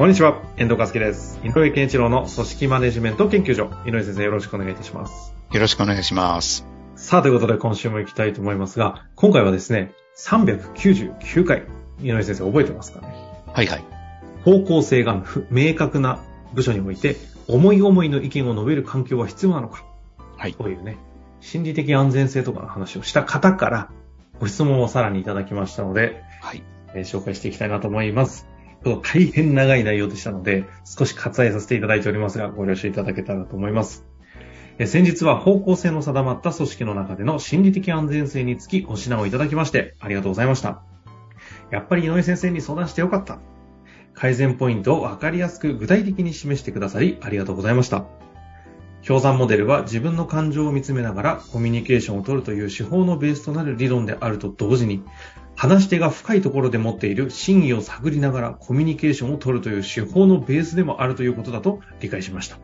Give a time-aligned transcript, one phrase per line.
[0.00, 1.38] こんにちは、遠藤和樹です。
[1.44, 3.70] 井上健一郎の組織マネジメント研究所。
[3.84, 5.34] 井上先生よろしくお願いいたします。
[5.52, 6.64] よろしくお願いします。
[6.96, 11.64] さあ、ということで今週も行きたいと思いますが、今回はですね、399回。
[12.00, 13.08] 井上先生覚えてますかね？
[13.52, 13.84] はいはい。
[14.42, 16.18] 方向性が不明確な
[16.54, 19.84] 部署において、思い思いの意見を述べる環境は必要なのか？
[20.38, 20.54] はい。
[20.54, 20.96] というね、
[21.42, 23.90] 心理的安全性とかの話をした方から、
[24.38, 26.62] ご質問をさらにいただきましたので、はい。
[26.94, 28.46] えー紹介していきたいなと思います。
[28.84, 34.06] 大変長い内容でしたので、少し割愛させていただいておりますが、ご了承いただけたらと思います。
[34.86, 40.82] 先日は方向性の定まった組織の中での心理的安全性につきご指南をいただきまして、ありがとうございました。
[41.70, 43.38] やっぱり井上先生に相談してよかった。
[44.14, 48.06] 改善ポイントをわかりやすく具体的に示してくださり、ありがとうございました。
[49.06, 55.02] 氷山モデルは自分の感情を見つめながらコミュニケーションを取るという手法のベースとなる理論であると同時に、
[55.60, 62.56] 話し手が深いところで持っている真意を探りながらコミュニケーションを取るという手法のベースでもあるということだと理解しました。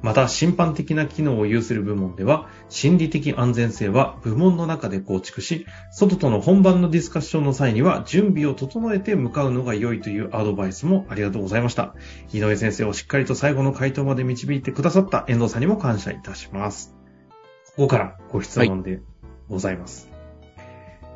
[0.00, 11.94] また、審判的な機能を有する部門では、心理的安全性は部門の中で構築し、外との本番のディスカッションの際には準備を整えて向かうのが良いというアドバイスもありがとうございました。
[12.32, 16.94] 井上先生をしっかりと最後の回答まで導いてくださった遠藤さんにも感謝いたします。
[17.76, 19.02] ここからご質問で
[19.50, 20.17] ございます。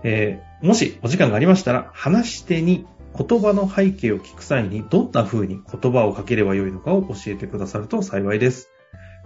[0.03, 2.87] えーもしお時間がありましたら、話し手に
[3.19, 8.69] 言葉の背景を聞く際にどんな風に言葉をかければよいのかを教えてくださると幸いです。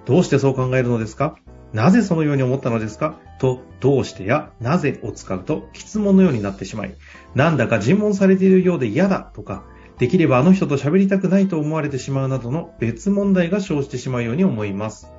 [0.06, 1.36] どうしてそう考えるのですか？
[1.74, 3.20] なぜそのように思ったのですか？
[3.38, 6.94] と、どうしてやなぜを使うと、質問のようになってしまい、
[7.34, 9.62] なんだか尋問されているようで嫌だとか、
[9.98, 15.12] できればあの人と喋りたくないと思われてしまうなどの別問題が生じてしまうように思います。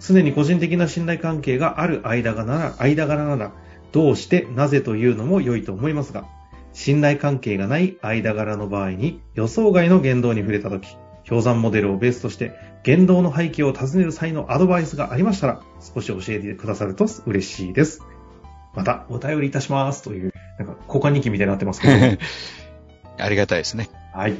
[0.00, 3.52] すでに個人的な信頼関係がある間柄なら、間柄なら、
[3.92, 6.26] どうしてなぜというのも良いと思いますが、
[6.72, 10.96] 信頼関係がない間柄の場合に予想外の言動に触れたとき、
[11.28, 15.60] 氷山モデルをベースとして言動の背景を尋ねる際のアドバイスがありましたら、
[15.94, 18.02] 少し教えてくださると嬉しいです。
[18.74, 22.18] また、お便りいたしますという、なんか、交換日記みたいになってますけど。
[23.18, 23.90] ありがたいですね。
[24.14, 24.34] はい。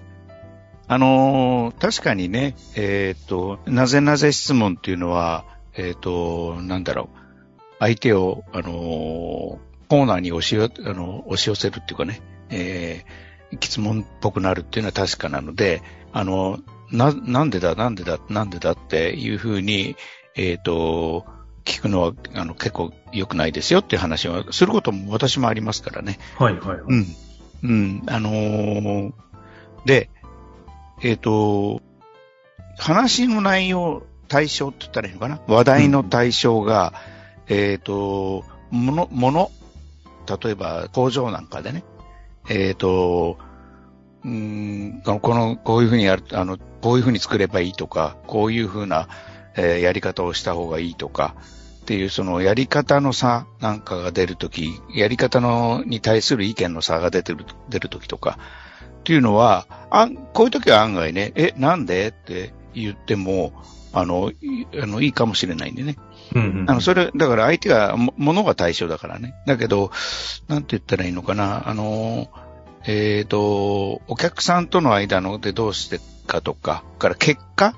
[0.86, 5.44] あのー確かにね、えっ、と、なぜなぜ質問っていうのは、
[5.76, 7.19] えっ、と、なんだろう、
[7.80, 15.82] 相手を、あのーコーナーに押しよ、あの、押し寄せるっていうかね、えー、質問っぽくなるっていうのは確かなので、
[16.12, 16.60] あの、
[16.92, 19.96] な、なんでだ、なんでだ、なんでだっていうふうに、
[20.36, 21.24] えっ、と、
[21.64, 26.20] 聞くのは、あの、結構良くないですよっていう話はすることも私もありますからね。
[26.38, 26.80] はい、はい、はい。
[26.86, 27.06] うん。
[27.64, 28.02] うん。
[28.06, 29.12] あのー
[29.86, 30.08] で、
[31.02, 31.82] えっ、と、
[32.78, 35.40] 話の内容、対象って言ったらいいのかな？
[35.48, 36.94] 話題の対象が、
[37.50, 39.50] えっ、と、もの、もの、
[40.42, 41.84] 例えば工場なんかでね、
[42.48, 43.38] えっ、と、
[44.24, 49.08] うん、このこ、ういうふうにやる、あの、こういうふうに作ればいいとか、こういうふうな、
[49.56, 51.34] えーやり方をした方がいいとか、
[51.80, 58.38] っていうそのやり方の差なんかが出るとき、やり方のに対する意見の差が出てる、出るときとか、
[59.00, 62.08] っていうのは、あんこういうときは案外ね、え、なんで？
[62.08, 63.52] って言っても、
[63.92, 65.96] あの、いあの、いいかもしれないんでね。
[66.34, 66.70] うんうん。
[66.70, 69.34] あの、それ、だから相手が、もものが対象だからね。
[69.46, 69.90] だけど、
[70.48, 72.28] なんて言ったらいいのかな、あの、
[72.86, 77.74] えっ、と、お客さんとの間のでどうしてかとか、から結果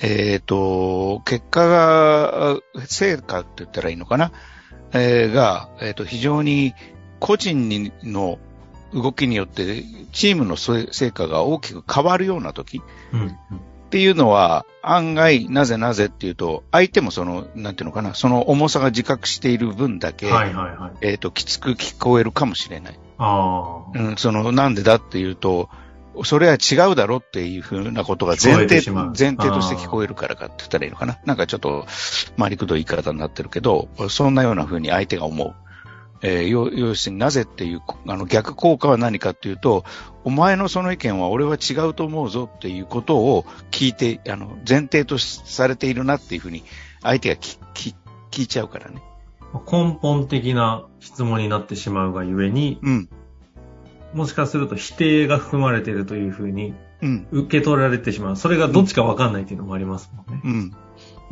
[0.00, 4.32] えっ、と、結果が、成果って言ったらいいのかな、
[4.92, 6.74] えーが、えっ、と、非常に
[7.20, 8.38] 個人にの
[8.92, 9.82] 動きによって、
[10.12, 12.80] チームの成成果が大きく変わるような時、
[13.12, 13.30] うんうん。
[13.88, 20.92] っていうのは、案外、なぜなぜっていうと、相手もその、なんていうのかな、その重さが自覚している分だけ、はい、はい、はい。
[21.00, 22.98] えっ、と、きつく聞こえるかもしれない。
[23.16, 23.98] ああ。
[23.98, 25.70] うん、その、なんでだっていうと、
[26.22, 31.16] それは違うだろっていうふうなことが前提、前提として聞こえるからかって言ったらいいのかな。
[31.24, 31.86] なんかちょっと、
[32.38, 35.54] 回りくどい言い方になってるけど、そんなようなふうに相手が思う。
[36.22, 39.84] えー要要するになぜっていう、あの逆効果は何かっていうと、
[40.24, 46.64] お前のその意見は俺は違うと思うぞっていうことを聞いて、あの、前提とされているなっていうふうに、
[47.02, 47.94] 相手が聞聞
[48.30, 49.02] 聞いちゃうからね。
[49.70, 53.08] 根本的な質問になってしまうがゆえに、うん。
[54.12, 57.26] もしかすると否定が含まれているというふうにうん。
[57.30, 58.36] 受け取られてしまう。
[58.36, 60.40] それがどっちかわかんないっていうのもありますもんね。
[60.44, 60.76] うん。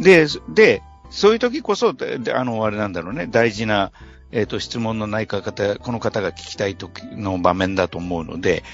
[0.02, 3.92] で、で、そういう時こそ、あの、あれなんだろうね、大事な、
[4.36, 8.64] えっ、と、質問のない方、この方が聞きたい時の場面だと思うので、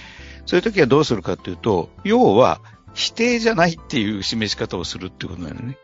[0.45, 2.61] そういう時はどうするかというと、要は、
[2.95, 5.79] 否定じゃないっていう示し方をするってことなのね。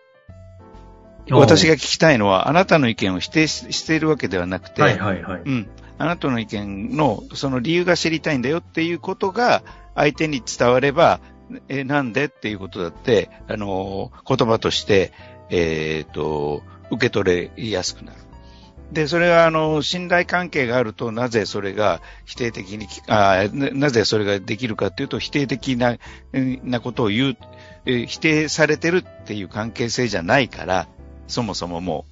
[1.30, 5.42] 私が聞きたいのは、あなたの意見を否定ししているわけではなくて、はいはいはい。
[5.44, 5.68] うん。
[5.96, 9.62] あなたの意見のその理由が知りたいんだよっていうことが
[9.94, 11.20] 相手に伝われば、
[11.68, 15.12] え、なんでっていうことだって、あの、言葉として、
[15.50, 18.27] えっ、と、受け取れやすくなる。
[18.92, 25.98] で、それが、あの、信頼関係があると、なぜそれが否定的にき、あななぜそれができるかというと、否定的な、
[26.32, 27.36] えなことを言う、
[27.84, 30.88] えー否定されてるっていう関係性じゃないから、
[31.26, 32.06] そもそもも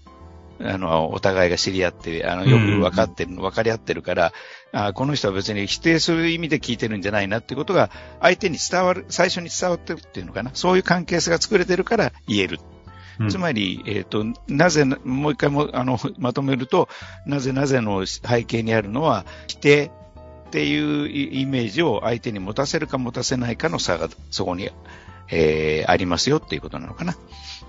[0.61, 4.33] う、あの、お互いが知り合って、あの、よく分かってる、分かり合ってるから、
[4.73, 7.91] あこの人は別に否定する意味で聞いてるんじゃないなっていうことが、
[8.21, 10.51] 相手に伝わる、最初に伝わってるっていうのかな。
[10.53, 12.61] そういう関係性が作れてるから言える。
[13.21, 16.89] うんつまり、えっ、と、なぜ、もう一回も、あの、まとめると、
[17.25, 19.91] なぜなぜの背景にあるのは、否定
[20.49, 24.71] っていうイイメージを相手に持たせるか持たせないかの差がそこに、
[25.29, 27.17] えーありますよっていうことなのかな。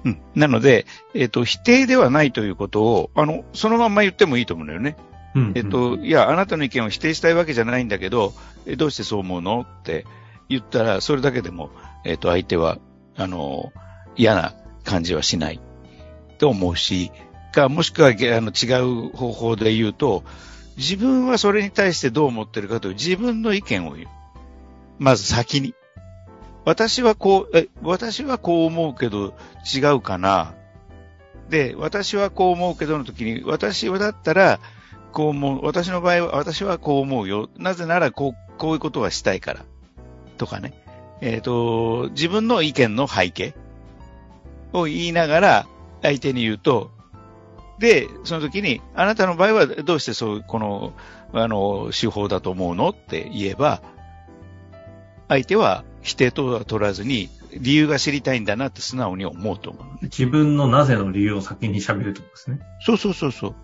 [0.06, 0.22] うん。
[0.36, 4.96] なので、えっ、と、否定ではないということを、あの、そのまんま言ってもいいと思うんだよね。
[5.36, 8.34] うんえっと、いや、あなたの意見を否定したいわけじゃないんだけど、
[8.66, 10.06] えどうしてそう思うのって
[10.50, 11.70] 言ったら、それだけでも、
[12.06, 12.80] えっと、相手は、
[13.16, 13.72] あの、
[14.16, 14.54] 嫌な
[14.88, 15.60] 感じはしない
[16.38, 17.12] と思うし、
[17.58, 20.24] か、もしくは、あの、違う方法で言うと、
[20.78, 24.08] 自分はそれに対してどう思ってるかという自分の意見を言う。
[25.00, 25.74] まず先に。
[26.66, 29.34] 私はこう、え、私はこう思うけど
[29.74, 30.54] 違うかな。
[31.50, 34.60] で、私はこう思うけどの時に、私はだったら、
[35.12, 37.50] こう思う、私の場合は、私はこう思うよ。
[37.58, 39.66] なぜなら、こう、こういうことがしたいから。
[40.38, 40.74] とかね。
[41.22, 43.56] えっ、と、自分の意見の背景
[44.74, 45.68] を言いながら、
[46.02, 46.92] 相手に言うと、
[47.80, 50.94] で、その時に、あなたの場合はどうしてそう、この、
[51.34, 53.82] あの、手法だと思うのって言えば、
[55.28, 57.30] 相手は否定とは取らずに、
[57.60, 59.86] 理由が知りたいんだなって素直に思うと思う。
[60.04, 62.60] 自分のなぜの理由を先に喋るってことですね。
[62.82, 63.56] そうそうそうそう。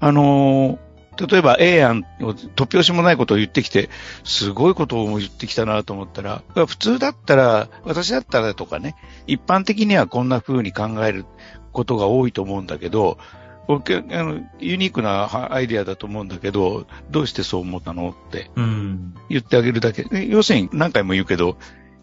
[0.00, 3.90] あのー例えば A 案を突拍子もないことを言ってきて、
[4.24, 8.94] すごいことを言ってきたなと思ったら、普通だったら、私だったらとかね、
[9.26, 11.26] 一般的にはこんな風に考える
[11.72, 13.18] ことが多いと思うんだけど、
[13.66, 19.14] 僕あのユニークなはアイディアだと思うんだけど、どうしてそう思ったのってうん。
[19.28, 20.06] 言ってあげるだけ。
[20.26, 21.56] 要するに何回も言うけど、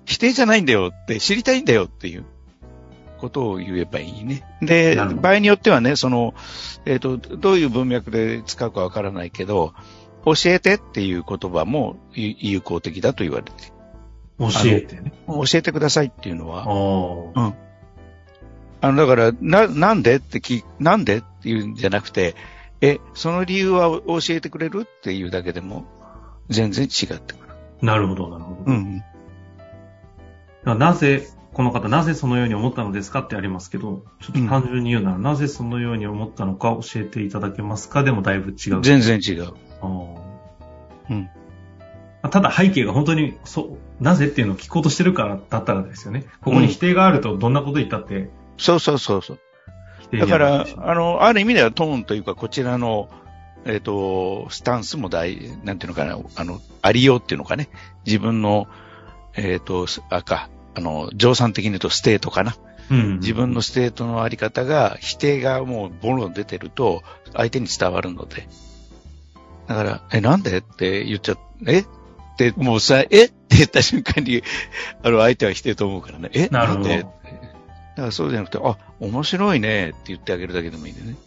[0.05, 2.25] 否定じゃないんだよって、知りたいんだよっていう
[3.17, 4.43] ことを言えばいいね。
[4.61, 6.33] で、場合によってはね、その、
[6.85, 9.73] えっ、と、どういう文脈で使うかわからないけど、
[10.25, 13.77] 教えてっていう言葉も有有効的だと言われてる
[14.39, 15.13] 教えてね。
[15.27, 17.53] 教えてくださいっていうのあは、あ。
[18.81, 22.35] あの、だから、な、なんでって聞、なんでっていうんじゃなくて、
[22.81, 25.85] え、その理由は教えてくれるっていうだけでも、
[26.49, 27.53] 全然違ってくる。
[27.81, 28.71] なるほど、なるほど。
[28.71, 29.03] うん。
[30.65, 38.03] なぜ、この方、なぜそのように思ったのですかってありますけど、ちょっと単純に言うなら、なぜそのように思ったのか教えていただけますか？
[38.03, 38.81] でもだいぶ違う。
[38.83, 39.53] 全然違う。
[39.81, 41.29] うん。
[42.29, 46.25] ただ背景が本当に、そう、なぜっていうのを聞こうとしてるからだったらですよね。
[46.41, 49.39] ここに否定があるとどんなこと言ったってそうそうそうそう。
[50.01, 53.09] 否定だからあの、ある意味ではトーンというか、こちらの、
[53.65, 57.69] えっ、と、スタンスも大、なんていうのかな、あの、ありようっていうのかね。
[58.05, 58.67] 自分の、
[59.35, 60.03] えっ、と、す
[60.77, 62.55] あの、ジョーさん的に言うとステートかな。
[62.91, 63.19] うん。
[63.19, 67.01] 自分のステートのあり方が、否定がもうボロン出てると、
[67.33, 68.47] 相手に伝わるので。
[69.65, 71.79] だから、え、なんでって言っちゃ、え？
[71.79, 71.85] っ
[72.37, 73.25] て、もうさ、え？
[73.25, 74.43] って言った瞬間に、
[75.03, 76.29] あの、相手は否定と思うからね。
[76.33, 76.47] え？
[76.49, 77.09] なるほどだか
[77.97, 81.17] らそうじゃなくて、あ、面白いねって言ってあげるだけでもいいんでね。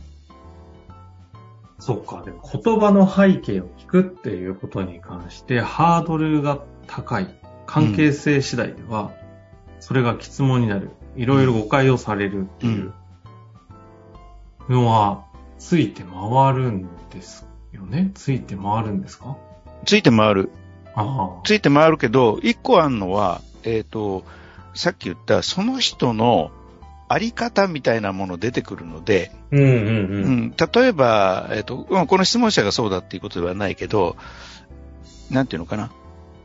[1.80, 2.23] そっか。
[2.25, 7.35] でも言葉の背景を聞くっていうことに関して、ハードルが高い。
[7.66, 9.12] 関係性次第では、
[9.80, 10.90] それが質問になる。
[11.16, 12.92] いろいろ誤解をされるっていう
[14.68, 15.25] のは、
[15.58, 18.12] ついて回るんですよね？
[18.14, 19.37] ついて回るんですか？
[19.84, 20.50] ついて回る。
[21.44, 24.25] ついて回るけど、一個あるのは、えっ、と、
[24.75, 26.50] さっき言った、その人の
[27.08, 30.40] あり方みたいなもの出てくるので、うんうんううん。
[30.46, 34.16] ん、例えば、えっ、と、まあこの質問者がそうだっていうことではないけど、
[35.30, 35.90] なんていうのかな？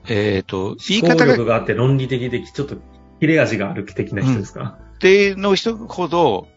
[0.08, 2.78] えっ、と、言い方が、力があって論理的で、ちょっと
[3.20, 6.48] 切れ味がある的な人ですか、っての人ほど、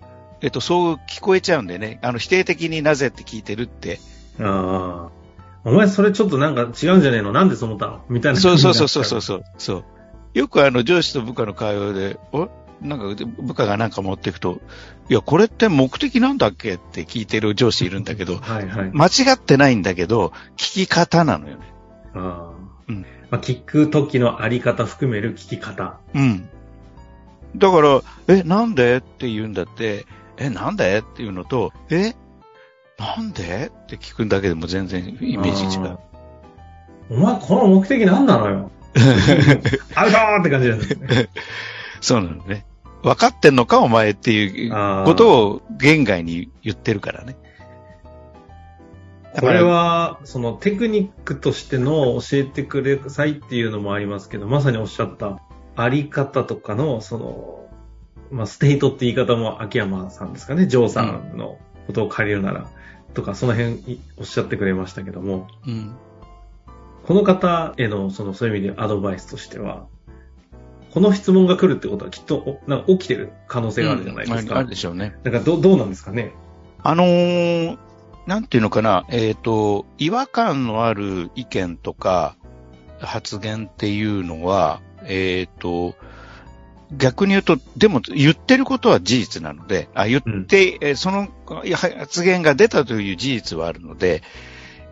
[0.40, 3.98] えっ、と、そう聞こえちゃうんでね、あの、否定的になぜって聞いてるって、
[4.40, 5.18] ああ。
[5.64, 7.32] お前それちょっとなんか違うんじゃねえの？
[7.32, 8.04] なんでそう思ったの？
[8.08, 8.40] みたいな。
[8.40, 9.44] そうそうそうそうそうそう。
[9.58, 9.84] そう
[10.34, 12.48] よくあの上司と部下の会話で、お？
[12.80, 14.60] なんか部下がなんか持っていくと、
[15.08, 18.90] いや、これって目的なんだっけって聞いてる上司いるんだけど、 はいはい。
[18.92, 21.62] 間違ってないんだけど、聞き方なのよね。
[22.14, 25.98] あーうんまあ、聞く時のあり方含める聞き方。
[26.14, 26.48] うん。
[27.56, 28.96] だから、え、なんで？
[28.96, 30.06] って言うんだって、
[30.36, 30.98] え、なんで？
[30.98, 32.14] っていうのと、え、
[32.98, 33.70] なんで？
[33.84, 35.98] って聞くんだけでも全然イメージ違う。
[37.10, 38.70] お前この目的何なのよ。
[39.94, 41.28] アウトーって感じなんですね。
[42.00, 42.66] そうなのね。
[43.02, 47.36] 分かってんのかお前っていうことを言外に言ってるからね。
[49.34, 55.40] だこれは、そのテクニックとしての教えてくださいっていうのもありますけど、まさにおっしゃった
[55.76, 57.68] あり方とかの、その、
[58.30, 62.68] まあ、ステートって言い方も秋山さんですかね、ジョーさんのことを借りるなら、
[63.14, 65.94] とか、その辺いおっしゃってくれましたけども、うん。
[67.06, 69.86] この方への、その、そういう意味でアドバイスとしては、
[70.92, 74.54] この質問が来るってことはきっと、おなんか起きてる可能性があるじゃないですか。
[74.54, 75.16] うんあるでしょうね。
[75.22, 76.32] なんかど、どうなんですかね？
[76.82, 77.78] あのー
[78.28, 82.36] なんていうのかな、えっ、と、違和感のある意見とか
[83.00, 85.96] 発言っていうのは、えっ、と、
[86.92, 91.28] 逆に言うと、でも言ってることは事実なので、あ言って、えーその
[91.74, 94.22] 発言が出たという事実はあるので、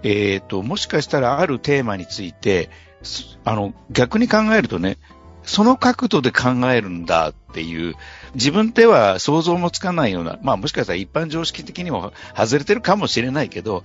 [0.02, 2.70] えっ、と、もしかしたらあるテーマについて、
[3.02, 4.96] すあの、逆に考えるとね、
[5.42, 7.96] その角度で考えるんだっていう、
[8.36, 13.82] 自分では想像もつかないような、まあもしかしたら一般常識的にも外れてるかもしれないけど、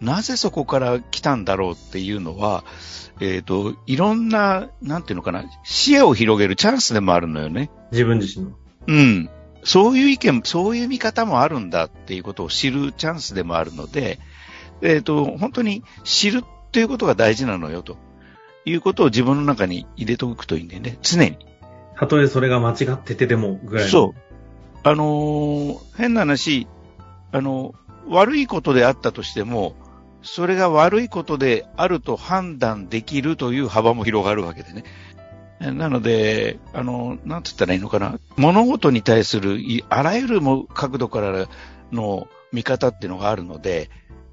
[0.00, 2.64] なぜそこから来たんだろうっていうのは、
[3.20, 7.70] えっ、と、いろんな、なんていうのかな、視野を広げるチャンスでもあるのよね。
[7.92, 8.56] 自分自身の。
[8.88, 9.30] うん。
[9.62, 14.18] そういう意見、そういう見方もあるんだっていうことを知るチャンスでもあるので、
[14.80, 17.96] えっ、と、本当に知るっていうことが大事なのよと
[18.64, 20.98] いうことを自分の中に入れておくといいんだよね。
[21.02, 21.51] 常に。
[22.02, 23.88] たとえそれが間違っててでもぐらい。
[23.88, 24.20] そう。
[24.82, 26.66] あのー変な話、
[27.30, 27.76] あの、
[28.08, 29.76] 悪いことであったとしても、
[30.22, 34.82] それが悪いことであると判断できるという幅も広がるわけでね。
[35.60, 38.18] なので、あの、なんて言ったらいいのかな。
[38.36, 40.40] 物事に対するいあらゆる
[40.74, 41.46] 角度から
[41.92, 43.90] の見方っていうのがあるので、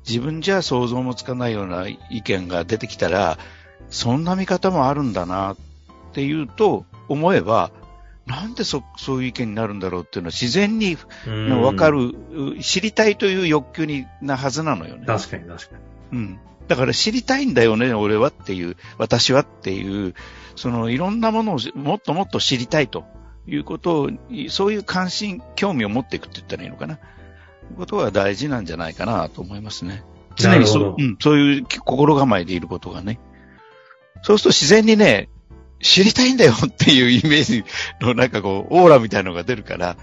[0.08, 3.38] 自分じゃ想像もつかないような意見が出てきたら、
[3.92, 5.58] そんな見方もあるんだなっ
[6.14, 7.72] ていうと思えば、
[8.26, 11.90] なんでそそういう意見になるんだろうっていうのは自然にうんわか。
[11.90, 15.06] る、う知りたいという欲求になはずなのよね。
[15.06, 15.76] 確かに確か
[16.12, 16.18] に。
[16.18, 16.40] うん。
[16.68, 20.14] だから知りたいんだよね、俺はっていう、私はっていう、
[20.56, 23.06] そのいろんなものをもっともっと知りたいと
[23.48, 24.10] いうことを、
[24.50, 27.00] そういう関心、興味を持っていくって言ったらいいのかな。
[27.76, 30.04] ことが大事なんじゃないかなと思いますね。
[30.36, 33.20] 常にそうん、そういう心構えでいることがね。
[34.22, 35.30] そうすると自然にね、
[35.82, 37.64] 知りたいんだよっていうイメージ
[38.02, 39.98] のなんかこう、オーラみたいなのが出るから、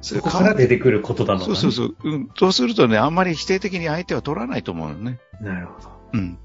[0.00, 1.96] そそこから出てくることだのそうそうそう。
[2.02, 2.30] うん。
[2.36, 5.20] そうするとね、あんまり否定的に相手は取らないと思うよね。
[5.40, 5.88] なるほど。
[6.14, 6.38] うん。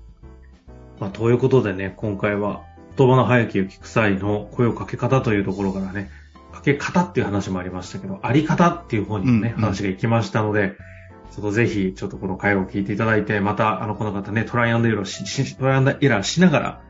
[1.00, 2.62] まあ、ということでね、今回は
[2.98, 6.12] 言葉の早きを聞く際の声をかけ方というところからね、
[6.54, 10.74] かけ方っていう話もありましたけど、あり方っていう方にもね、うんうん話が行きましたので、
[11.32, 16.82] ちょっとぜひ、ちょっとこの会話を聞いていただいて、また、あの、この方ね、トライアンドエラーし、しトライアンドエラーしながら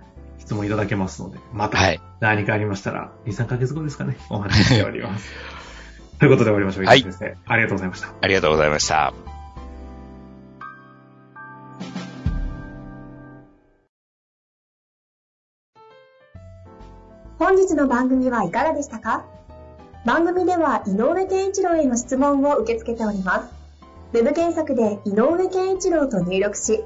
[0.48, 2.00] 質問いただけますので、またはい。
[2.22, 5.30] 何かありましたら、2、3ヶ月後ですかね、お話ししております。
[6.20, 6.86] ということで終わりましょう。
[6.86, 8.08] はい先生、ありがとうございました。
[8.22, 9.14] ありがとうございました。
[17.38, 19.26] 本日の番組はいかがでしたか？
[20.06, 23.50] 番組では井上健一郎への質問を受け付けております。
[24.14, 26.86] ウェブ検索で井上健一郎と入力し、